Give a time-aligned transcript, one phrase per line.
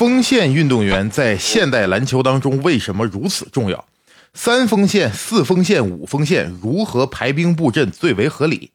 [0.00, 3.84] 锋线运动员在现代篮球当中为什么如此重要？
[4.32, 8.70] 三锋线、四锋线、五锋线如何排兵布阵最为合理？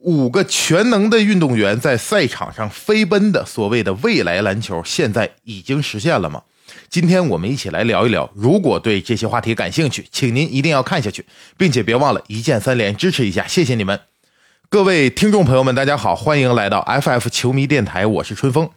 [0.00, 6.42] 五个全能的运动员在赛场上飞奔的所谓的未来篮球，现在已经实现了吗？
[6.90, 8.30] 今天我们一起来聊一聊。
[8.34, 11.24] 如果对这些话题感兴趣，请您一定要看下去，
[11.56, 13.98] 并且别忘了一键三连支持一下，谢谢你们！
[14.72, 18.70] 各位听众朋友们，大家好，欢迎来到 FF 球迷电台，我是春风。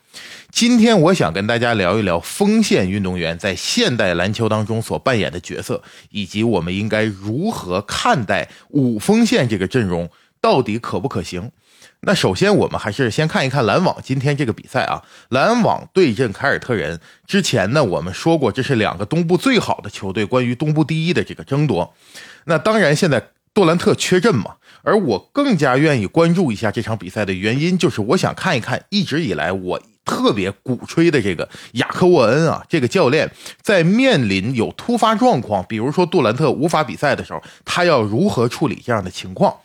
[0.50, 10.10] 今天我想跟大家聊一聊锋线运动员在现代篮球当中所扮演的角色，以及我们应该如何看待五锋线这个阵容
[10.42, 11.52] 到底可不可行。
[12.00, 17.00] 那首先我们还是先看一看篮网今天这个比赛啊，篮网对阵凯尔特人。
[17.28, 21.94] 之前呢，我们说过这是两个东部最好的球队，关于东部第一的这个争夺。
[22.46, 24.56] 那当然，现在杜兰特缺阵嘛。
[24.84, 39.56] 而我更加愿意关注一下这场比赛的原因，就是我想看一看一直以来我特别鼓吹的这个雅克沃恩啊，这个教练在面临有突发状况，比如说杜兰特无法比赛的时候，他要如何处理这样的情况。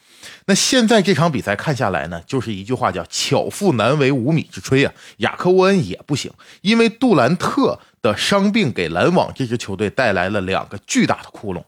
[0.46, 11.64] 那现在这场比赛看下来呢，就是一句话叫“巧妇难为无米之炊”啊，雅克沃恩也不行，因为杜兰特的伤病给篮网这支球队带来了两个巨大的窟窿，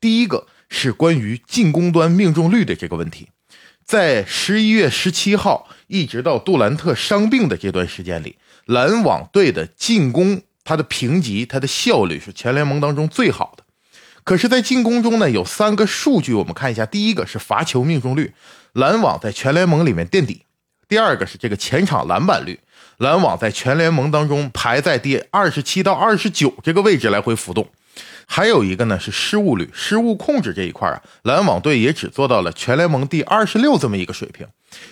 [0.00, 0.46] 第一个。
[0.74, 3.28] 是关于进攻端命中率的这个问题，
[3.84, 13.64] 在十一月十七号一直到杜兰特伤病的这段时间里，篮网队的进攻它的评级、它的效率是全联盟当中最好的。
[14.24, 16.86] 可是，在进攻中呢，有三个数据，我们看一下。
[16.86, 18.32] 第一个是罚球命中率，
[18.72, 20.46] 篮网在全联盟里面垫底；
[20.88, 22.60] 第二个是这个前场篮板率，
[22.96, 27.68] 篮网在全联盟当中排在第二十七到二十九这个位置来回浮动。
[28.26, 34.46] 还有一个呢是失误率、失误控制这一块啊，篮网队也只做到了全联盟第二十六这么一个水平。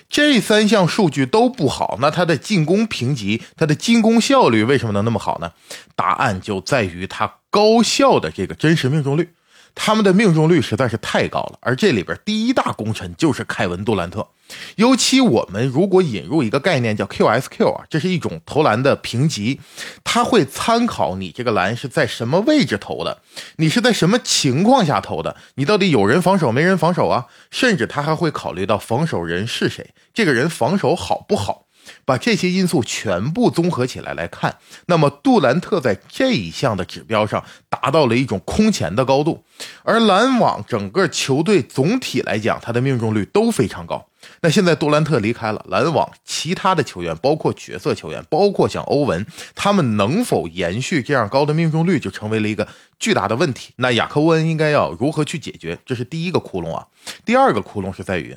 [0.08, 5.52] 这三项数据都不好，那他的进攻评级、他的进攻效率为什么能那么好呢？
[5.96, 9.30] 答案就在于他高效的这个真实命中率。
[9.74, 14.26] 他们的命中率实在是太高了，而这里边第一大功臣就是凯文杜兰特。
[14.74, 19.60] 尤其我们如果引入一个概念叫 QSQ 啊，这是一种投篮的评级，
[20.02, 23.22] 它会参考你这个篮是在什么位置投的，
[23.56, 27.26] 你是在什么情况下投的，你到底有人防守没人防守啊？
[27.50, 31.66] 甚至他还会考虑到防守人是谁，这个人防守好不好？
[32.10, 34.56] 把这些因素全部综合起来来看，
[34.86, 39.44] 那么杜兰特在这一项的指标上达到了一种空前的高度，
[39.84, 44.08] 而篮网整个球队总体来讲，他的命中率都非常高。
[44.40, 52.66] 那现在杜兰特离开了篮网，其他的球员，包括角色球员，包括像欧文，他们能否延续这样高的命中率，就成为了一个
[52.98, 53.72] 巨大的问题。
[53.76, 55.78] 那雅克沃恩应该要如何去解决？
[55.86, 56.88] 这是第一个窟窿啊。
[57.24, 58.36] 第二个窟窿是在于，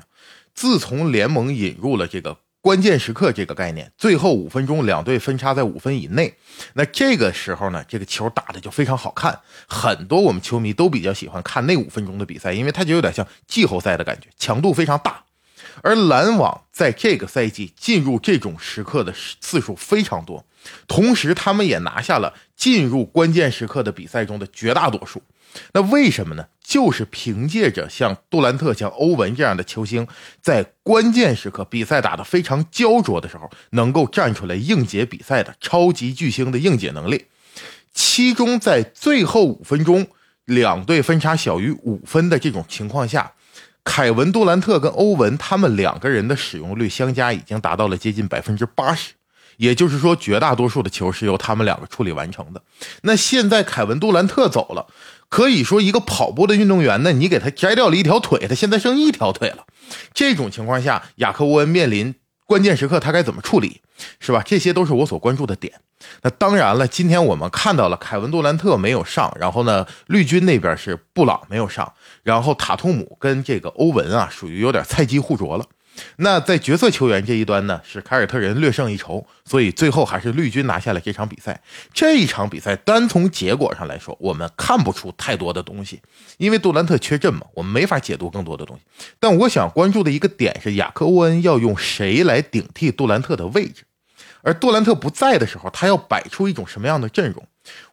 [0.54, 2.38] 自从联盟引入了这个。
[2.64, 6.34] 关键时刻这个概念，最后五分钟两队分差在五分以内，
[6.76, 9.38] 那这个时候呢，这个球打的就非常好看，
[9.68, 15.26] 很多我们球迷都比较喜欢看那五分钟的比赛，因为它就有点像季后赛的感觉，强度非常大。
[15.82, 20.46] 而篮网在这个赛季进入这种时刻的次数非常多，
[20.88, 25.22] 同时他们也拿下了进入关键时刻的比赛中的绝大多数。
[25.74, 26.48] 那为什么呢？
[26.64, 30.08] 就是凭借着像杜兰特、像欧文这样的球星，
[30.42, 37.26] 在关键时刻比赛打得非常焦灼的时候，能够站出来应解比赛的超级巨星的应解能力。
[37.94, 40.08] 其中，在最后五分钟，
[40.46, 43.34] 两队分差小于五分的这种情况下，
[43.84, 49.14] 凯文·杜兰特跟欧文他们两个人的使用率相加已经达到了接近百分之八十。
[49.58, 52.62] 也就是说，绝大多数的球是由他们两个处理完成的。
[53.02, 54.88] 那现在凯文·杜兰特走了，
[55.30, 59.66] 可以说一个跑步的运动员呢，你给他摘掉了一条腿，他现在剩一条腿了。
[60.14, 62.16] 这种情况下，雅克沃恩面临
[62.46, 63.82] 关键时刻，他该怎么处理，
[64.20, 64.42] 是吧？
[64.46, 65.74] 这些都是我所关注的点。
[66.22, 71.94] 那当然了，今天我们看到了凯文·杜兰特没有上，然后呢，绿军那边是布朗没有上，
[72.24, 75.66] 然后塔图姆跟这个欧文啊，属于有点菜鸡互啄了。
[76.18, 81.62] 那在角色球员这一端呢，是凯尔特人略胜一筹，所以最后还是绿军拿下了这场比赛。
[81.94, 86.02] 这一场比赛单从结果上来说，我们看不出太多的东西，
[86.38, 88.82] 因为杜兰特缺阵嘛，我们没法解读更多的东西。
[89.20, 93.84] 但我想关注的一个点是，雅克沃恩要用谁来顶替杜兰特的位置，
[94.44, 97.44] 而杜兰特不在的时候，他要摆出一种什么样的阵容？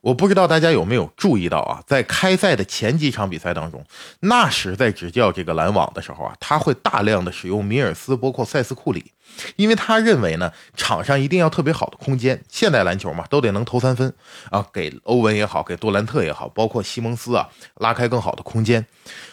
[0.00, 3.84] 我不知道大家有没有注意到啊，在开赛的前几场比赛当中，
[4.20, 9.12] 纳什在执教这个篮网的时候啊，他会大量的使用米尔斯，包括塞斯库里。
[9.56, 12.42] 因为他认为呢，场上一定要特别好的空间。
[12.48, 14.12] 现代篮球嘛，都得能投三分
[14.50, 18.84] 啊，给欧文也好，给杜兰特也好，包括西蒙斯啊，拉开更好的空间。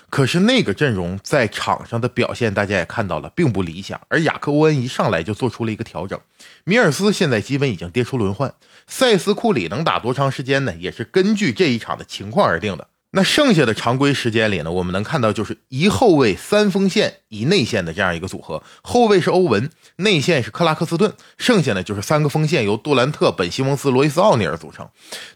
[0.10, 4.00] 可是那个阵容在场上的表现，大家也看到了，并不理想。
[4.08, 6.18] 而雅克·欧文一上来就做出了一个调整，
[6.64, 8.54] 米尔斯现在基本已经跌出轮换，
[8.88, 10.74] 塞斯·库里能打多长时间呢？
[10.76, 12.88] 也是根据这一场的情况而定的。
[13.12, 24.88] 那剩下的常规时间里呢，我们能看到就是一后卫三锋线一内线的这样一个组合，后卫是欧文，内线是克拉克斯顿，剩下呢就是三个锋线由杜兰特、本西蒙斯、罗伊斯奥尼尔组成，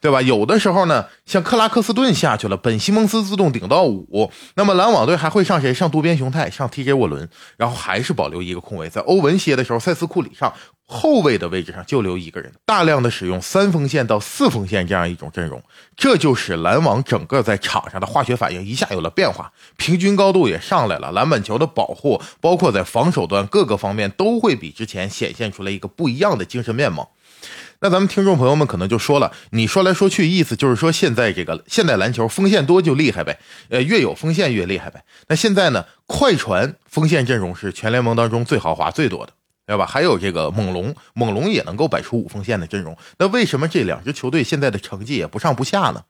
[0.02, 0.22] 对吧？
[0.22, 5.74] 有的时候呢，像克拉克斯顿下去了，本西蒙斯自动顶到五，那么篮网队还会上谁？
[5.74, 7.28] 上渡边雄太，上 TJ 沃伦，
[7.58, 10.54] 然后还是保留一个空位，在欧文歇的时候，塞斯库里上。
[10.92, 15.64] 后卫的位置上就留一个人，大量的使用三锋线到四锋线这样一种阵容，
[15.96, 27.12] 这就使篮网整个在场上的化学反应一下有了变化，平均高度也上来了，篮板球的保护，包括在防守端各个方面都会比之前显现出来一个不一样的精神面貌。
[27.84, 33.40] 那咱们听众朋友们可能就说了，你说来说去意思就是说现在这个现代篮球锋线多就厉害呗，
[33.70, 35.04] 呃，越有锋线越厉害呗。
[35.30, 39.34] 那现在呢，快船锋线阵容是全联盟当中最豪华最多的。
[39.66, 39.86] 对吧？
[39.86, 42.98] 还有这个猛龙，猛龙也能够摆出五锋线的阵容。
[43.20, 46.04] 那为什么这两支球队现在的成绩也不上不下呢？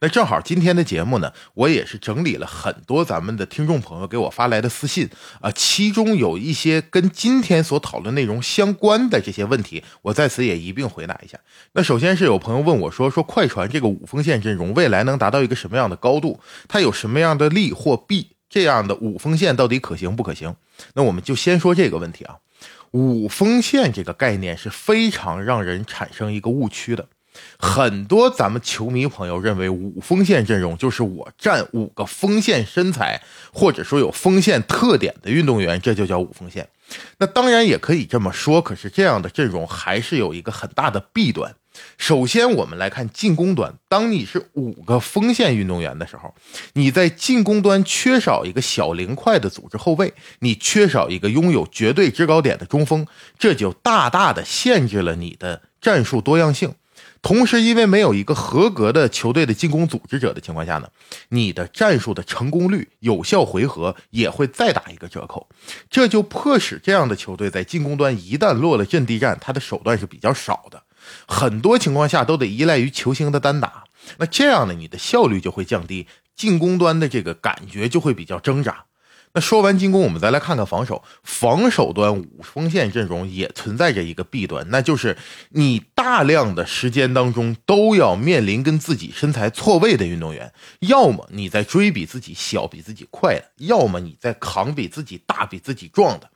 [0.00, 5.10] 那正好今天的节目呢，我也是整理了很多咱们的听众朋友给我发来的私信
[5.40, 11.38] 啊，其中有一些跟今天所讨论内容相关的这些问题，我在此也一并回答一下。
[11.72, 16.40] 那首先是有朋友问我说，说快船这个五锋线阵容未来能达到一个什么样的高度？
[16.66, 18.36] 它有什么样的利或弊？
[18.48, 20.56] 这样的五锋线到底可行不可行？
[20.94, 22.36] 那我们就先说这个问题啊。
[22.92, 27.06] 五锋线这个概念是非常让人产生一个误区的，
[27.58, 36.68] 很多咱们球迷朋友认为五锋线阵容就是我占五个锋线身材，或者说有锋线特点的运动员，这就叫五锋线。
[37.18, 41.54] 那当然也可以这么说，可是这样的阵容还是有一个很大的弊端。
[41.96, 43.74] 首先，我们来看进攻端。
[43.88, 46.34] 当你是五个锋线运动员的时候，
[46.74, 53.06] 你在进攻端缺少一个小灵快的组织后卫，你缺少一个拥有绝对制高点的中锋，
[53.38, 56.74] 这就大大的限制了你的战术多样性。
[57.20, 60.88] 同时，因为没有一个合格的球队的进攻组织者的情况下呢，
[61.30, 65.48] 你的战术的成功率、有效回合也会再打一个折扣。
[65.90, 70.80] 这就迫使这样的球队在进攻端一旦落了阵地战，他的手段是比较少的。
[71.26, 73.84] 很多情况下都得依赖于球星的单打，
[74.18, 76.06] 那这样呢，你的效率就会降低，
[76.36, 78.84] 进攻端的这个感觉就会比较挣扎。
[79.40, 81.02] 说完进攻，我们再来看看防守。
[81.22, 85.16] 防守端五锋线阵容也存在着一个弊端，那就是
[85.50, 96.30] 你大量的时间当中都要面临跟自己身材错位的运动员，要么你在追比自己小、比自己快的，要么你在扛比自己大、比自己壮的。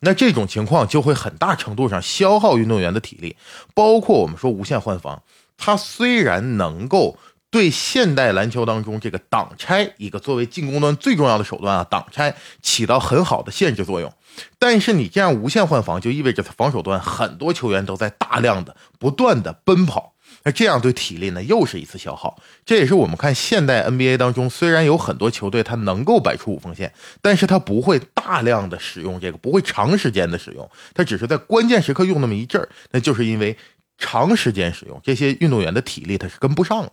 [0.00, 3.36] 那这种情况就会很大程度上消耗运动员的体力，
[3.74, 5.22] 包括我们说无限换防，
[5.56, 7.18] 它虽然能够
[7.50, 14.12] 对现代篮球当中这个挡拆一个作为进攻端最重要的手段啊，挡拆起到很好的限制作用，
[14.58, 20.14] 但是你这样无限换防就意味着防守端很多球员都在大量的不断的奔跑。
[20.42, 22.40] 那这样对体力呢，又是一次消耗。
[22.64, 32.68] 这也是我们看现代 NBA 当中，虽然有很多球队他能够摆出五锋线，但是他不会大量的使用这个，不会长时间的使用，他只是在关键时刻用那么一阵儿。
[32.90, 33.56] 那就是因为
[33.98, 36.92] 长时间使用，这些运动员的体力他是跟不上的。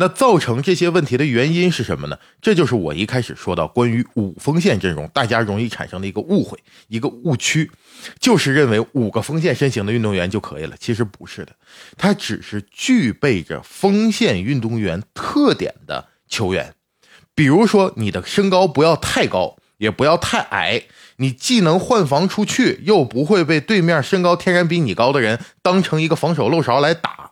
[0.00, 2.18] 那造成这些问题的原因是什么呢？
[2.40, 6.58] 这就是我一开始说到关于五锋线阵容，大家容易产生的一个误会、
[6.88, 7.70] 一个误区，
[8.18, 10.74] 就是认为五个锋线身形的运动员就可以了。
[10.80, 11.52] 其实不是的，
[11.98, 16.72] 他只是具备着锋线运动员特点的球员。
[17.34, 20.84] 比如说，你的身高不要太高，也不要太矮，
[21.16, 27.29] 你既能换防出去，又不会被对面身高天然比你高的人当成一个防守漏勺来打。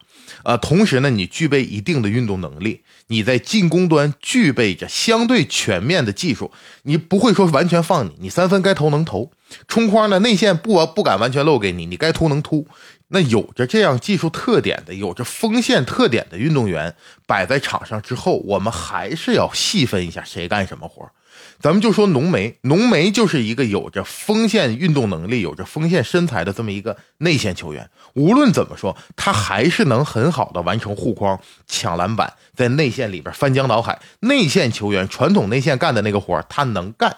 [0.48, 6.50] 啊，同时呢，你具备一定的运动能力，你在进攻端具备着相对全面的技术，
[6.84, 9.30] 你不会说完全放你，你三分该投能投，
[9.66, 12.66] 冲框的内线不不敢完全漏给你，你该突能突。
[13.08, 16.94] 那有着这样技术特点的、有着锋线特点的运动员
[17.26, 21.10] 摆在场上之后，我们还是要细分一下谁干什么活。
[21.60, 27.90] 咱们就说浓眉，浓眉就是一个有着锋线运动能力、有着锋线身材的这么一个内线球员。
[28.14, 34.00] 无论怎么说，他还是能很好的完成护框、抢篮板，在内线里边翻江倒海。
[34.20, 37.16] 内线球员传统内线干的那个活他能干。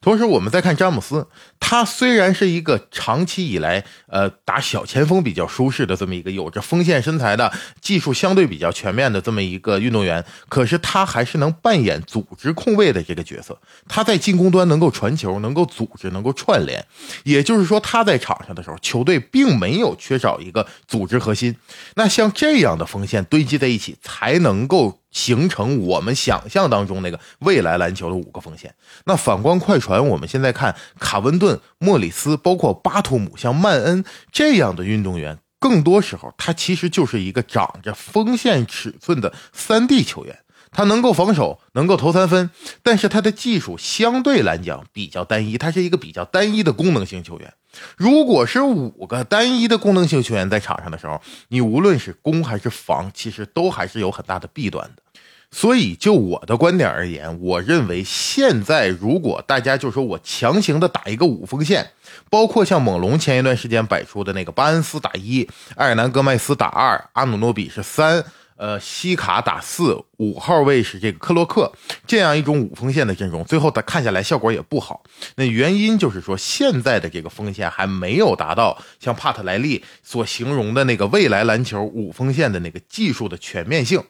[0.00, 1.26] 同时，我们再看詹姆斯，
[1.58, 13.58] 他虽然是一个长期以来呃打小前锋比较舒适的这么一个有着锋线身材的技术相对比较全面的这么一个运动员，可是他还是能扮演组织控卫的这个角色。
[13.88, 16.86] 他在进攻端能够传球，能够组织，能够串联。
[17.24, 21.56] 也就是说，他在场上的时候，球队并没有缺少一个组织核心。
[21.96, 25.00] 那像这样的锋线堆积在一起，才能够。
[25.18, 28.72] 形成我们想象当中那个未来篮球的五个锋线。
[29.04, 40.38] 那反观快船，我们现在看卡文顿、莫里斯，包括巴图姆、像曼恩这样的运动员，更多时候他其实就是一个长着锋线尺寸的三 D 球员。
[40.70, 42.50] 他能够防守，能够投三分，
[42.82, 47.54] 但是他的技术相对来讲比较单一，他是一个比较单一的功能性球员。
[47.96, 55.02] 如果是五个单一的功能性球员在场上的时候，你无论是攻还是防，其实都还是有很大的弊端的。
[55.50, 61.90] 所以，就我的观点而言，我认为现在如果大家就说我强行的打一个五锋线，
[62.28, 68.24] 包括像猛龙前一段时间摆出的那个巴恩斯打一，埃尔南戈麦斯打二，阿努诺比是三。
[68.58, 71.72] 呃，西卡打四五号位是这个克洛克，
[72.08, 75.04] 这样一种五锋线的阵容，最后他看下来效果也不好。
[75.36, 84.02] 那原因就是说，现在的这个锋线还没有达到像帕特莱利所形容的那个未来篮球五锋线的那个技术的全面性。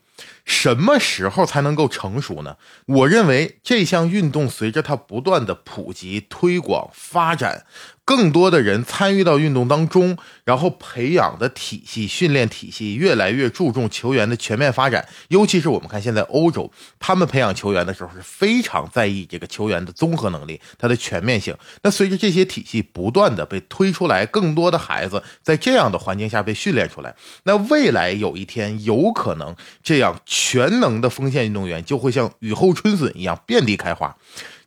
[0.45, 2.57] 什么时候才能够成熟呢？
[2.87, 7.67] 我认为这项运动随着它不断的普及、推广、发展。
[8.09, 15.07] 更多的人参与到运动当中，然后培养的体系、训练体系越来越注重球员的全面发展。
[15.29, 21.55] 尤其是我们看现在欧洲，他们培养球员的时候是非常在意这个球员的综合能力、他的全面性。
[21.83, 34.17] 那随着这些体系不断的被推出来，更多的孩子在这样的环境下被训练出来，那未来有一天有可能这样全能的锋线运动员就会像雨后春笋一样遍地开花。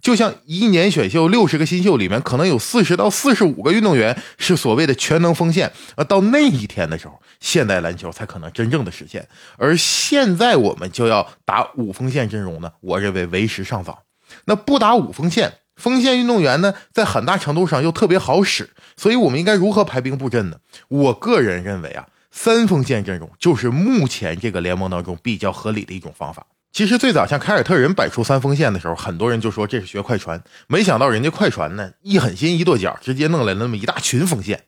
[0.01, 9.27] 就像一年选秀六十个新秀里面，可能有四十到四十五个运动员是所谓的全能锋线，而到那一天的时候，现代篮球才可能真正的实现。
[9.57, 14.03] 而现在我们就要打五锋线阵容呢，我认为为时尚早。
[14.45, 20.57] 那不打五锋线，锋线运动员呢，在很大程度上又特别好使，所以我们应该如何排兵布阵呢？
[20.87, 26.47] 我个人认为啊，三锋线阵容就是目前这个联盟当中比较合理的一种方法。
[26.73, 34.63] 其实最早像凯尔特人摆出三锋线的时候，很多人就说这是学快船，没想到人家快船呢一狠心一跺脚，直接弄来了那么一大群锋线。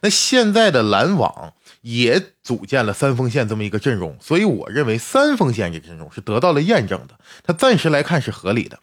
[0.00, 8.78] 那现在的篮网也组建了三锋线这么一个阵容，所以我认为三锋线这个阵容是得到了验证的，它暂时来看是合理的。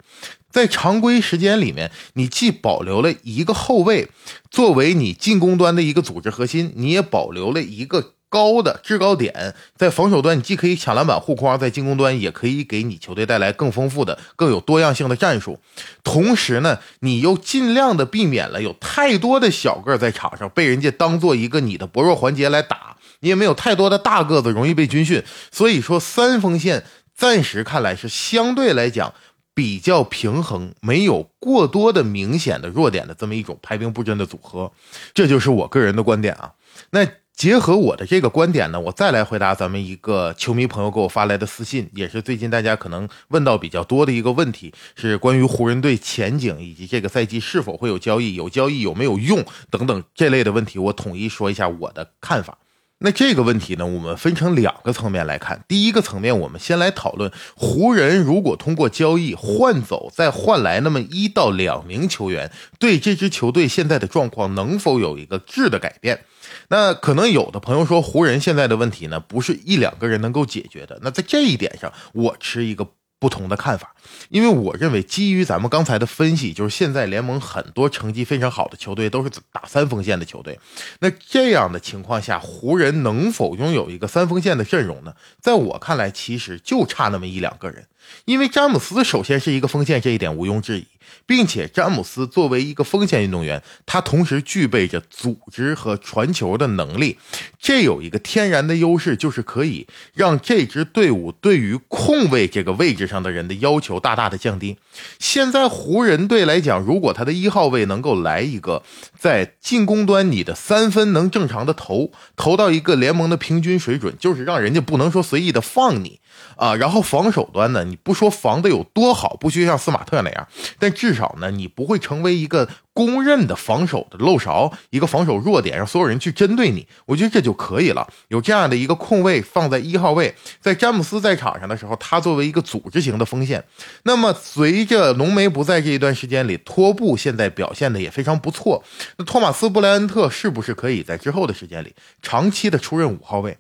[0.52, 4.10] 在常规时间里面，你既保留了一个后卫
[4.52, 8.15] 作为你进攻端的一个组织核心，你也保留了一个。
[8.28, 15.60] 高的制高点，在防守端你既可以抢篮板护框，在进攻端也可以给你球队带来更丰富的、更有多样性的战术。
[16.04, 25.24] 同时呢，你又尽量的避免了有太多的小个在场上被人家当做一个你的薄弱环节来打，你也没有太多的大个子容易被军训。
[25.52, 26.84] 所以说，三锋线
[27.16, 29.14] 暂时看来是相对来讲
[29.54, 34.74] 比较平衡，没有过多的明显的弱点的这么一种排兵布阵的组合。
[35.14, 36.52] 这就是我个人的观点啊。
[36.90, 37.08] 那。
[37.36, 52.58] 结合我的这个观点呢，我再来回答咱们一个球迷朋友给我发来的私信，也是最近大家可能问到比较多的一个问题，是关于湖人队前景以及这个赛季是否会有交易、有交易有没有用等等这类的问题，我统一说一下我的看法。
[53.00, 55.62] 那这个问题呢，我们分成两个层面来看。
[55.68, 62.50] 第一个层面，我们先来讨论湖人如果通过交易换走，再换来那么一到两名球员，
[62.80, 66.24] 对这支球队现在的状况能否有一个质的改变？
[66.70, 71.00] 那可能有的朋友说，湖人现在的问题呢，不是一两个人能够解决的。
[71.02, 72.88] 那在这一点上，我持一个。
[73.18, 73.95] 不同的看法，
[74.30, 80.60] 因为我认为基于咱们刚才的分析，就是现在联盟很多成绩非常好的球队都是打三锋线的球队。
[81.00, 85.14] 那这样的情况下，湖人能否拥有一个三锋线的阵容呢？
[85.40, 87.88] 在我看来，其实就差那么一两个人。
[88.26, 90.86] 因为詹姆斯首先是一个锋线，这一点毋庸置疑。
[91.28, 97.18] 并且詹姆斯作为一个锋线运动员，他同时具备着组织和传球的能力，
[97.60, 104.78] 这有一个天然的优势，就是可以让这支队伍对于控卫这个位置上的人的要求大大的降低。
[105.20, 108.84] 现在湖人队来讲，如果他的一号位能够来一个
[109.18, 116.20] 在进攻端你的三分能正常的投，投到一个联盟的平均水准，就是让人家不能说随意的放你。
[116.56, 116.76] 啊。
[116.76, 120.48] 然后防守端呢，你不说防的有多好，不需要像斯马特那样，
[120.80, 126.88] 但至少呢，你不会成为一个公认的防守的漏勺，一个防守弱点，让所有人去针对你。
[127.06, 128.08] 我觉得这就可以了。
[128.30, 133.64] 有这样的一个空位放在一号位，在詹姆斯在场上的时候，他作为一个组织型的锋线。
[134.04, 138.84] 那么随着浓眉不在这一段时间里，托布现在表现的也非常不错。
[139.18, 143.58] 那托马斯布莱恩特是不是可以在之后的时间里长期的出任五号位？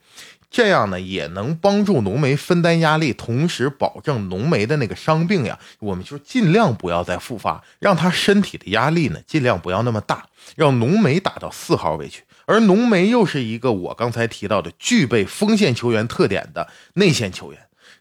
[0.55, 12.24] 这样呢，也能帮助浓眉分担压力，同时保证浓眉的那个伤病呀，我们就尽量不要再复发，让他身体的压力呢尽量不要那么大，让浓眉打到四号位去。
[12.45, 17.59] 而浓眉又是一个我刚才提到的具备锋线球员特点的内线球员，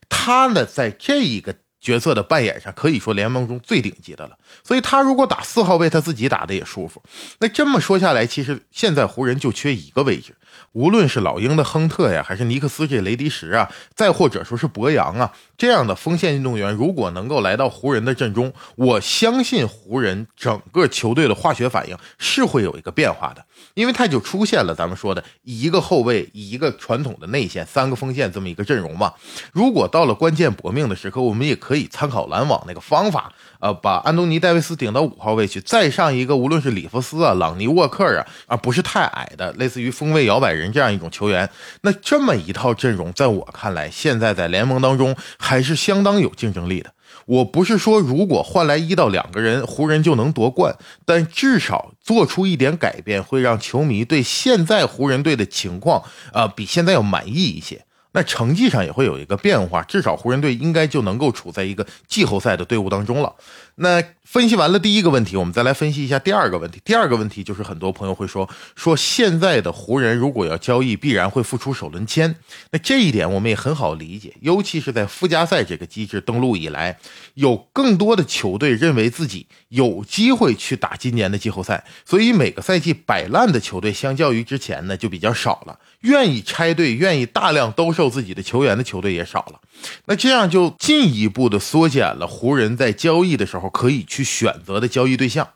[0.08, 1.56] 他呢在这一个。
[1.84, 7.02] 角色的扮演上可以说联盟中最顶级的了，所以他如果打四号位，他自己打的也舒服。
[7.40, 10.34] 那这么说下来，其实现在湖人就缺一个位置，
[10.73, 23.44] 无论是老鹰的亨特呀，还是尼克斯这雷迪什啊，再或者说是博扬啊这样的锋线运动员，如果能够来到湖人的阵中，我相信湖人整个球队的化学反应是会有一个变化的。
[23.75, 29.12] 因为他就出现了咱们说的一个后卫，一个传统的内线，三个锋线这么一个阵容嘛。
[29.52, 33.32] 如果到了关键搏命的时刻，我们也可以参考篮网那个方法，
[33.64, 41.49] 呃，把安东尼戴维斯顶到五号位去，再上一个无论是里弗斯啊、朗尼沃克啊，啊不是太矮的，类似于锋卫摇摆人这样一种球员。
[41.80, 46.92] 那这么一套阵容，在我看来，现在在联盟当中还是相当有竞争力的。
[47.25, 56.02] 我不是说如果换来一到两个人，湖人就能夺冠，但至少做出一点改变，会让球迷对现在湖人队的情况，
[56.35, 57.87] 啊，比现在要满意一些。
[58.14, 63.35] 那成绩上也会有一个变化，至少湖人队应该就能够处在一个季后赛的队伍当中了。
[63.76, 66.81] 那分析完了第一个问题，我们再来分析一下第二个问题。
[66.85, 72.35] 第二个问题就是很多朋友会说，说现在的湖人如果要交易，必然会付出首轮签。
[72.71, 76.99] 那这一点我们也很好理解，尤其是在附加赛这个机制登陆以来，
[77.35, 89.61] 有更多的球队认为自己有机会去打今年的季后赛，所以每个赛季摆烂的球队相较于之前呢就比较少了，愿意拆队、愿意大量兜售自己的球员的球队也少了。
[90.07, 95.49] 那这样就进一步的缩减了湖人在交易的时候可以去选择的交易对象。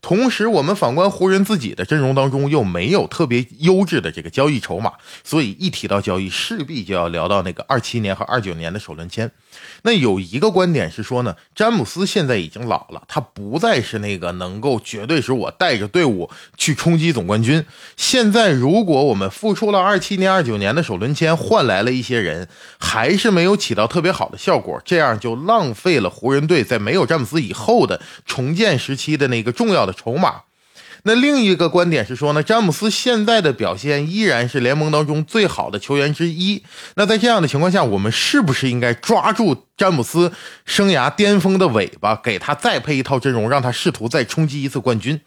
[0.00, 4.92] 同时，我们反观湖人自己的阵容当中又没有特别优质的这个交易筹码，
[5.22, 9.30] 所以一提到交易，势必就要聊到那个二七年和二九年的首轮签。
[9.82, 17.64] 那有一个观点是说呢，詹姆斯现在已经老了，他不再是那个能够绝对是我带着队伍去冲击总冠军。
[17.96, 29.94] 现在如果我们付出了二七年、二九年的首轮签，换来了一些人，还是没有起到特别好的效果，这样就浪费了湖人队在没有詹姆斯以后的重建时期的那个重要的。
[29.94, 30.42] 筹码，
[31.06, 36.62] 那另一个观点是说呢，詹姆斯现在的表现依然是联盟当中最好的球员之一。
[36.96, 40.32] 那在这样的情况下，我们是不是应该抓住詹姆斯
[40.64, 45.20] 生涯巅峰的尾巴，给他再配一套阵容，让他试图再冲击一次冠军？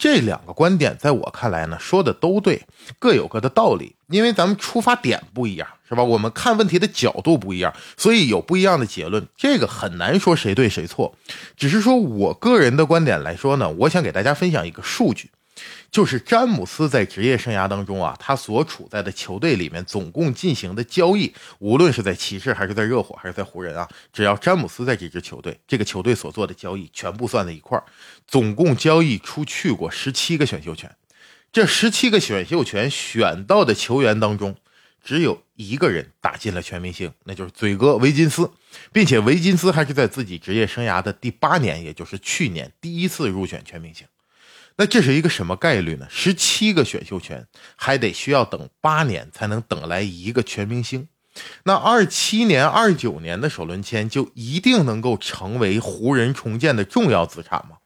[0.00, 2.62] 这两个观点在我看来呢，说的都对，
[2.98, 3.96] 各有各的道理。
[4.08, 6.02] 因为咱们出发点不一样，是吧？
[6.02, 9.28] 我们看问题的角度不一样，所以有不一样的结论。
[9.36, 11.14] 这个很难说谁对谁错，
[11.54, 15.30] 只是说我个人的观点来说呢，我想给大家分享一个数据。
[15.90, 27.82] 就是詹姆斯在职业生涯当中啊，他所处在的球队里面总共进行的交易，无论是在骑士还是在热火还是在湖人啊，只要詹姆斯在这支球队，这个球队所做的交易全部算在一块儿，
[28.26, 30.94] 总共交易出去过十七个选秀权。
[31.52, 34.54] 这十七个选秀权选到的球员当中，
[35.02, 38.48] 只有一个人打进了全明星，那就是嘴哥维金斯，
[38.92, 44.06] 并且维金斯还是在自己职业生涯的第八年，也就是去年第一次入选全明星。
[44.76, 46.06] 那这是一个什么概率呢？
[46.08, 51.08] 十七个选秀权还得需要等八年才能等来一个全明星。
[51.64, 57.76] 那二七年、二九年的首轮签就一定能够成为湖人重建的重要资产吗？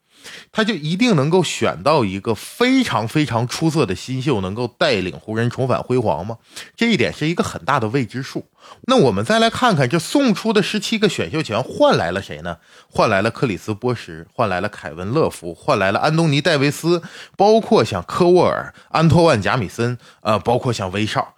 [0.53, 6.39] 他就一定能够选到一个非常非常出色的新秀，能够带领湖人重返辉煌吗？
[6.77, 8.47] 这一点是一个很大的未知数。
[8.87, 12.57] 那我们再来看看这送出的十七个选秀权换来了谁呢？
[12.89, 17.03] 换来了克里斯波什，换来了凯文乐福，换来了安东尼戴维斯，
[17.37, 21.35] 包括像科沃尔、安托万贾米森，呃，包括像威少，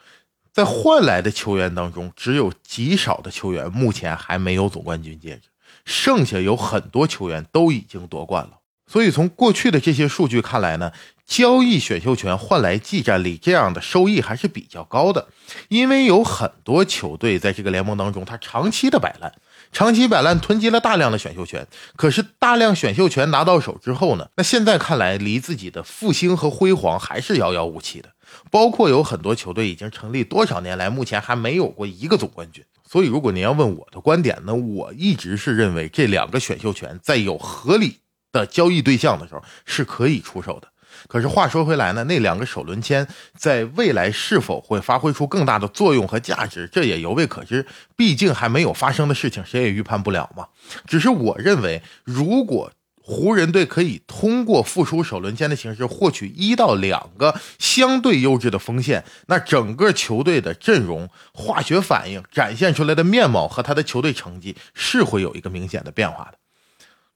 [0.52, 5.48] 在换来的球员当中，只有极少的球员目前还没有总冠军戒指，
[5.84, 8.52] 剩下有很多球员都已经夺冠了。
[8.86, 10.92] 所以从过去的这些数据看来呢，
[11.26, 15.28] 交易选秀权换来技战力这样的收益还是比较高的，
[15.68, 19.32] 因为有很多球队在这个联盟当中，他长期的摆烂，
[19.72, 21.66] 长期摆烂囤积了大量的选秀权。
[21.96, 28.10] 可是大量选秀权拿到手之后呢，那现在看来离自己的复兴和辉煌还是遥遥无期的。
[28.50, 32.64] 包括有很多球队已经成立多少年来，目前还没有过一个总冠军。
[32.88, 37.98] 所以，如果您要问我的观点呢，我一直是认为这两个选秀权在有合理
[38.36, 40.68] 的交易对象的时候是可以出手的。
[41.08, 47.66] 可是话说回来呢，那两个首轮签在未来是否会发挥出更大的作用和价值，这也犹未可知。
[47.94, 50.46] 毕竟还没有发生的事情，谁也预判不了嘛。
[50.86, 66.38] 只是我认为，如果湖人队可以通过复出首轮签的形式获取一到两个相对优质的锋线，那整个球队的阵容、化学反应展现出来的面貌和他的球队成绩是会有一个明显的变化的。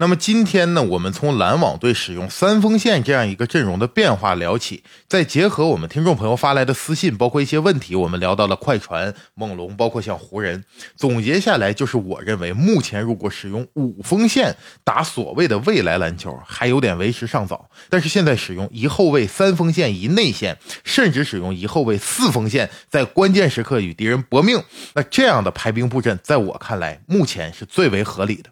[0.00, 10.64] 那么今天呢，我们从篮网队使用三锋线这样一个阵容的变化聊起，再结合我们听众朋友发来的私信，包括一些问题，我们聊到了快船、猛龙，包括像湖人，
[10.96, 28.48] 总结下来就是我认为目前如果使用五锋线打所谓的未来篮球还有点为时尚早，但是现在使用一后卫三锋线一内线，甚至使用一后卫四锋线，在关键时刻与敌人搏命，那这样的排兵布阵，在我看来目前是最为合理的。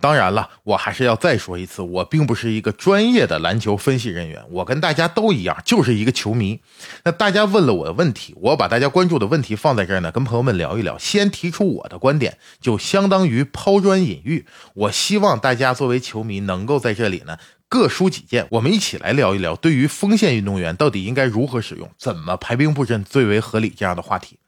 [0.00, 6.60] 当然了，我还是要再说一次，我并不是一个专业的篮球分析人员，我跟大家都一样，就是一个球迷。
[7.04, 10.98] 那大家问了我的问题，我把大家关注的问题放在这儿呢，跟朋友们聊一聊。
[10.98, 14.44] 先提出我的观点，就相当于抛砖引玉。
[14.74, 17.38] 我希望大家作为球迷，能够在这里呢
[17.70, 24.38] 各抒己见，我们一起来聊一聊，对于锋线运动员到底应该如何使用，怎么排兵布阵最为合理这样的话题。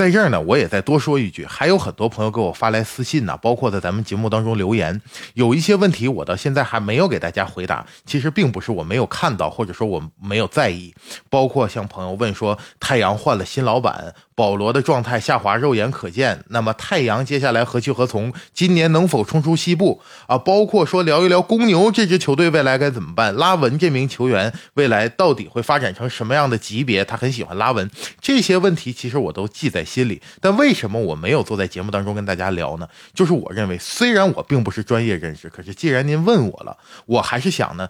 [0.00, 4.98] 在这儿呢，我也再多说一句，还有很多朋友给我发来私信呢，包括在咱们节目当中留言，
[5.34, 7.86] 有一些问题我到现在还没有给大家回答。
[8.06, 10.94] 其实并不是我没有看到，或者说我没有在意，
[11.28, 14.14] 包括像朋友问说，太阳换了新老板。
[14.40, 18.32] 保罗的状态下滑肉眼可见，那么太阳接下来何去何从？
[18.54, 20.38] 今年能否冲出西部啊？
[20.38, 23.34] 包括说聊一聊公牛这支球队未来该怎么办？
[23.34, 27.04] 拉文这名球员未来到底会发展成什么样的级别？
[27.04, 30.22] 他很喜欢拉文，这些问题其实我都记在心里。
[30.40, 32.88] 但为什么我没有坐在节目当中跟大家聊呢？
[33.12, 37.86] 就是我认为，虽然我并不是专业人士，可是既然您问我了，我还是想呢。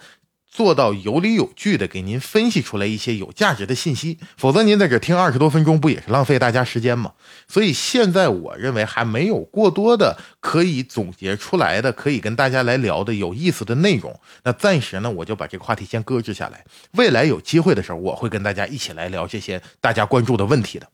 [0.50, 7.12] 做到有理有据的给您分析出来一些有价值的信息，否则您在这听二十多分钟不也是浪费大家时间吗？
[7.46, 14.18] 所以现在我认为还没有过多的可以总结出来的、可以跟大家来聊的有意思的内容。
[14.42, 16.64] 那暂时呢，我就把这个话题先搁置下来。
[16.92, 20.88] 未来有机会的时候，我会跟大家一起来聊这些大家关注的问题的。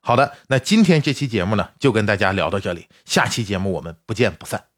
[0.00, 4.71] 好的，那今天这期节目呢，就跟大家聊到这里，下期节目我们不见不散。